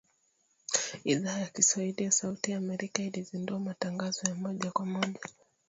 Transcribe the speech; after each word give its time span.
Idhaa 1.03 1.39
ya 1.39 1.47
Kiswahili 1.47 2.03
ya 2.03 2.11
Sauti 2.11 2.51
ya 2.51 2.57
Amerika 2.57 3.03
ilizindua 3.03 3.59
matangazo 3.59 4.29
ya 4.29 4.35
moja 4.35 4.71
kwa 4.71 4.85
moja 4.85 5.19